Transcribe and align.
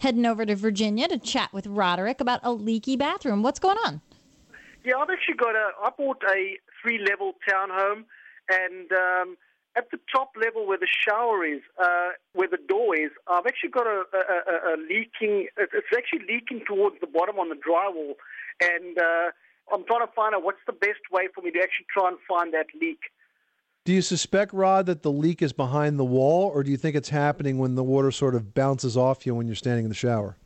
heading 0.00 0.26
over 0.26 0.44
to 0.44 0.56
Virginia 0.56 1.06
to 1.08 1.18
chat 1.18 1.52
with 1.52 1.66
Roderick 1.66 2.20
about 2.20 2.40
a 2.42 2.52
leaky 2.52 2.96
bathroom. 2.96 3.42
What's 3.42 3.60
going 3.60 3.78
on? 3.86 4.00
Yeah, 4.84 4.96
I've 4.96 5.10
actually 5.10 5.36
got 5.36 5.54
a. 5.54 5.70
I 5.82 5.90
bought 5.96 6.22
a 6.24 6.58
three-level 6.82 7.34
townhome, 7.48 8.04
and 8.48 8.90
um, 8.92 9.36
at 9.76 9.90
the 9.90 9.98
top 10.12 10.32
level 10.40 10.66
where 10.66 10.78
the 10.78 10.88
shower 10.88 11.44
is, 11.44 11.60
uh, 11.78 12.10
where 12.32 12.48
the 12.48 12.58
door 12.68 12.96
is, 12.96 13.10
I've 13.28 13.46
actually 13.46 13.70
got 13.70 13.86
a, 13.86 14.04
a, 14.12 14.18
a, 14.18 14.74
a 14.74 14.76
leaking. 14.78 15.48
It's 15.58 15.92
actually 15.96 16.26
leaking 16.26 16.64
towards 16.66 16.96
the 17.00 17.06
bottom 17.06 17.38
on 17.38 17.50
the 17.50 17.56
drywall, 17.56 18.14
and 18.60 18.98
uh, 18.98 19.30
I'm 19.72 19.84
trying 19.84 20.06
to 20.06 20.12
find 20.14 20.34
out 20.34 20.42
what's 20.42 20.64
the 20.66 20.72
best 20.72 21.04
way 21.12 21.28
for 21.34 21.42
me 21.42 21.50
to 21.50 21.58
actually 21.58 21.86
try 21.92 22.08
and 22.08 22.16
find 22.26 22.54
that 22.54 22.66
leak. 22.80 23.00
Do 23.90 23.96
you 23.96 24.02
suspect, 24.02 24.54
Rod, 24.54 24.86
that 24.86 25.02
the 25.02 25.10
leak 25.10 25.42
is 25.42 25.52
behind 25.52 25.98
the 25.98 26.04
wall, 26.04 26.48
or 26.54 26.62
do 26.62 26.70
you 26.70 26.76
think 26.76 26.94
it's 26.94 27.08
happening 27.08 27.58
when 27.58 27.74
the 27.74 27.82
water 27.82 28.12
sort 28.12 28.36
of 28.36 28.54
bounces 28.54 28.96
off 28.96 29.26
you 29.26 29.34
when 29.34 29.48
you're 29.48 29.56
standing 29.56 29.84
in 29.84 29.88
the 29.88 29.96
shower? 29.96 30.36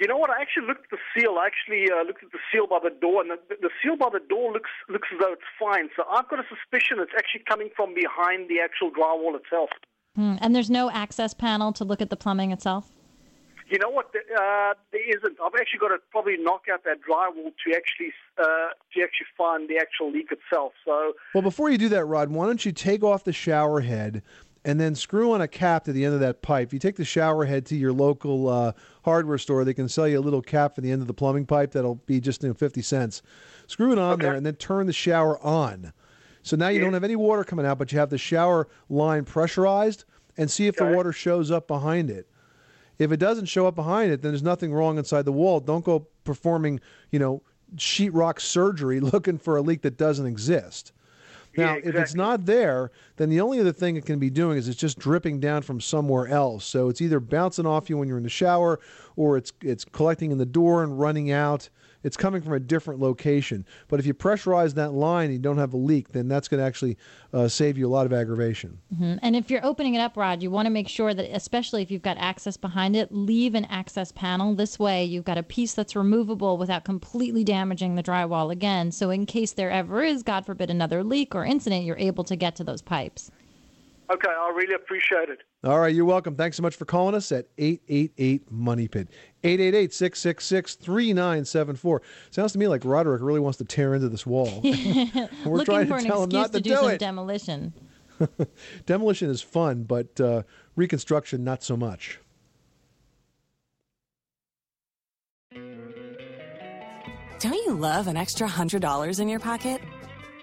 You 0.00 0.06
know 0.06 0.16
what? 0.16 0.30
I 0.30 0.40
actually 0.40 0.68
looked 0.68 0.90
at 0.90 0.92
the 0.92 0.98
seal. 1.14 1.36
I 1.38 1.48
actually 1.48 1.92
uh, 1.92 2.02
looked 2.04 2.24
at 2.24 2.32
the 2.32 2.38
seal 2.50 2.66
by 2.66 2.78
the 2.82 2.88
door, 2.88 3.20
and 3.20 3.30
the, 3.30 3.56
the 3.60 3.68
seal 3.82 3.98
by 3.98 4.08
the 4.10 4.24
door 4.26 4.54
looks 4.54 4.70
looks 4.88 5.06
as 5.12 5.20
though 5.20 5.34
it's 5.34 5.42
fine. 5.60 5.90
So 5.96 6.04
I've 6.10 6.30
got 6.30 6.38
a 6.38 6.44
suspicion 6.48 6.96
it's 6.98 7.12
actually 7.14 7.42
coming 7.46 7.68
from 7.76 7.92
behind 7.92 8.48
the 8.48 8.58
actual 8.58 8.90
drywall 8.90 9.36
itself. 9.36 9.68
Hmm. 10.16 10.36
And 10.40 10.56
there's 10.56 10.70
no 10.70 10.90
access 10.90 11.34
panel 11.34 11.74
to 11.74 11.84
look 11.84 12.00
at 12.00 12.08
the 12.08 12.16
plumbing 12.16 12.52
itself? 12.52 12.90
You 13.70 13.78
know 13.78 13.90
what? 13.90 14.06
Uh, 14.06 14.74
there 14.92 15.16
isn't. 15.16 15.36
I've 15.44 15.52
actually 15.60 15.80
got 15.80 15.88
to 15.88 15.98
probably 16.10 16.38
knock 16.38 16.62
out 16.72 16.84
that 16.84 16.98
drywall 17.06 17.52
to 17.66 17.76
actually 17.76 18.12
uh, 18.38 18.72
to 18.94 19.02
actually 19.02 19.26
find 19.36 19.68
the 19.68 19.76
actual 19.76 20.10
leak 20.10 20.32
itself. 20.32 20.72
So, 20.86 21.12
well, 21.34 21.42
before 21.42 21.68
you 21.68 21.76
do 21.76 21.90
that, 21.90 22.06
Rod, 22.06 22.30
why 22.30 22.46
don't 22.46 22.64
you 22.64 22.72
take 22.72 23.04
off 23.04 23.24
the 23.24 23.32
shower 23.32 23.80
head 23.80 24.22
and 24.64 24.80
then 24.80 24.94
screw 24.94 25.32
on 25.32 25.42
a 25.42 25.48
cap 25.48 25.84
to 25.84 25.92
the 25.92 26.04
end 26.06 26.14
of 26.14 26.20
that 26.20 26.40
pipe? 26.40 26.72
You 26.72 26.78
take 26.78 26.96
the 26.96 27.04
shower 27.04 27.44
head 27.44 27.66
to 27.66 27.76
your 27.76 27.92
local 27.92 28.48
uh, 28.48 28.72
hardware 29.04 29.38
store, 29.38 29.64
they 29.64 29.74
can 29.74 29.88
sell 29.88 30.08
you 30.08 30.18
a 30.18 30.20
little 30.20 30.42
cap 30.42 30.74
for 30.74 30.80
the 30.80 30.90
end 30.90 31.02
of 31.02 31.06
the 31.06 31.14
plumbing 31.14 31.44
pipe 31.44 31.72
that'll 31.72 31.96
be 32.06 32.20
just 32.20 32.42
you 32.42 32.48
know, 32.48 32.54
fifty 32.54 32.80
cents. 32.80 33.20
Screw 33.66 33.92
it 33.92 33.98
on 33.98 34.14
okay. 34.14 34.22
there, 34.22 34.34
and 34.34 34.46
then 34.46 34.54
turn 34.54 34.86
the 34.86 34.94
shower 34.94 35.38
on. 35.44 35.92
So 36.42 36.56
now 36.56 36.68
you 36.68 36.78
yeah. 36.78 36.84
don't 36.84 36.94
have 36.94 37.04
any 37.04 37.16
water 37.16 37.44
coming 37.44 37.66
out, 37.66 37.78
but 37.78 37.92
you 37.92 37.98
have 37.98 38.08
the 38.08 38.16
shower 38.16 38.66
line 38.88 39.26
pressurized, 39.26 40.04
and 40.38 40.50
see 40.50 40.68
if 40.68 40.80
okay. 40.80 40.88
the 40.88 40.96
water 40.96 41.12
shows 41.12 41.50
up 41.50 41.68
behind 41.68 42.08
it. 42.08 42.26
If 42.98 43.12
it 43.12 43.18
doesn't 43.18 43.46
show 43.46 43.66
up 43.66 43.74
behind 43.74 44.10
it, 44.10 44.22
then 44.22 44.32
there's 44.32 44.42
nothing 44.42 44.72
wrong 44.72 44.98
inside 44.98 45.24
the 45.24 45.32
wall. 45.32 45.60
Don't 45.60 45.84
go 45.84 46.06
performing, 46.24 46.80
you 47.10 47.18
know, 47.18 47.42
sheetrock 47.76 48.40
surgery 48.40 49.00
looking 49.00 49.38
for 49.38 49.56
a 49.56 49.62
leak 49.62 49.82
that 49.82 49.96
doesn't 49.96 50.26
exist. 50.26 50.92
Now, 51.56 51.64
yeah, 51.64 51.72
exactly. 51.74 51.90
if 51.90 52.04
it's 52.04 52.14
not 52.14 52.46
there, 52.46 52.90
then 53.16 53.30
the 53.30 53.40
only 53.40 53.58
other 53.58 53.72
thing 53.72 53.96
it 53.96 54.04
can 54.04 54.18
be 54.18 54.30
doing 54.30 54.58
is 54.58 54.68
it's 54.68 54.78
just 54.78 54.98
dripping 54.98 55.40
down 55.40 55.62
from 55.62 55.80
somewhere 55.80 56.28
else. 56.28 56.64
So 56.64 56.88
it's 56.88 57.00
either 57.00 57.20
bouncing 57.20 57.66
off 57.66 57.88
you 57.88 57.96
when 57.96 58.06
you're 58.06 58.18
in 58.18 58.22
the 58.22 58.28
shower, 58.28 58.78
or 59.16 59.36
it's 59.36 59.52
it's 59.62 59.84
collecting 59.84 60.30
in 60.30 60.38
the 60.38 60.46
door 60.46 60.82
and 60.82 60.98
running 60.98 61.30
out. 61.30 61.68
It's 62.02 62.16
coming 62.16 62.42
from 62.42 62.52
a 62.52 62.60
different 62.60 63.00
location. 63.00 63.64
But 63.88 64.00
if 64.00 64.06
you 64.06 64.14
pressurize 64.14 64.74
that 64.74 64.92
line 64.92 65.26
and 65.26 65.34
you 65.34 65.38
don't 65.38 65.58
have 65.58 65.72
a 65.72 65.76
leak, 65.76 66.12
then 66.12 66.28
that's 66.28 66.48
going 66.48 66.60
to 66.60 66.66
actually 66.66 66.96
uh, 67.32 67.48
save 67.48 67.76
you 67.76 67.86
a 67.86 67.90
lot 67.90 68.06
of 68.06 68.12
aggravation. 68.12 68.78
Mm-hmm. 68.94 69.16
And 69.22 69.36
if 69.36 69.50
you're 69.50 69.64
opening 69.64 69.94
it 69.94 70.00
up, 70.00 70.16
Rod, 70.16 70.42
you 70.42 70.50
want 70.50 70.66
to 70.66 70.70
make 70.70 70.88
sure 70.88 71.12
that, 71.12 71.30
especially 71.34 71.82
if 71.82 71.90
you've 71.90 72.02
got 72.02 72.16
access 72.18 72.56
behind 72.56 72.96
it, 72.96 73.12
leave 73.12 73.54
an 73.54 73.64
access 73.66 74.12
panel. 74.12 74.54
This 74.54 74.78
way, 74.78 75.04
you've 75.04 75.24
got 75.24 75.38
a 75.38 75.42
piece 75.42 75.74
that's 75.74 75.96
removable 75.96 76.56
without 76.56 76.84
completely 76.84 77.44
damaging 77.44 77.94
the 77.94 78.02
drywall 78.02 78.52
again. 78.52 78.92
So, 78.92 79.10
in 79.10 79.26
case 79.26 79.52
there 79.52 79.70
ever 79.70 80.02
is, 80.02 80.22
God 80.22 80.46
forbid, 80.46 80.70
another 80.70 81.02
leak 81.02 81.34
or 81.34 81.44
incident, 81.44 81.84
you're 81.84 81.98
able 81.98 82.24
to 82.24 82.36
get 82.36 82.56
to 82.56 82.64
those 82.64 82.82
pipes. 82.82 83.30
Okay, 84.10 84.28
I 84.28 84.52
really 84.56 84.74
appreciate 84.74 85.28
it. 85.28 85.40
All 85.64 85.78
right, 85.80 85.94
you're 85.94 86.06
welcome. 86.06 86.34
Thanks 86.34 86.56
so 86.56 86.62
much 86.62 86.76
for 86.76 86.86
calling 86.86 87.14
us 87.14 87.30
at 87.30 87.46
888 87.58 88.50
Money 88.50 88.88
Pit. 88.88 89.08
888 89.44 89.92
666 89.92 90.74
3974. 90.76 92.02
Sounds 92.30 92.52
to 92.52 92.58
me 92.58 92.68
like 92.68 92.84
Roderick 92.86 93.20
really 93.20 93.40
wants 93.40 93.58
to 93.58 93.64
tear 93.64 93.94
into 93.94 94.08
this 94.08 94.24
wall. 94.24 94.60
We're 94.64 95.28
Looking 95.44 95.64
trying 95.64 95.88
to 95.88 96.00
tell 96.04 96.22
him 96.22 96.30
not 96.30 96.52
to, 96.52 96.58
to 96.58 96.60
do, 96.62 96.70
do 96.70 96.76
some 96.76 96.90
it. 96.90 96.98
demolition. 96.98 97.74
demolition 98.86 99.28
is 99.28 99.42
fun, 99.42 99.84
but 99.84 100.18
uh, 100.20 100.42
reconstruction, 100.74 101.44
not 101.44 101.62
so 101.62 101.76
much. 101.76 102.18
Don't 107.40 107.54
you 107.54 107.74
love 107.74 108.08
an 108.08 108.16
extra 108.16 108.48
$100 108.48 109.20
in 109.20 109.28
your 109.28 109.38
pocket? 109.38 109.80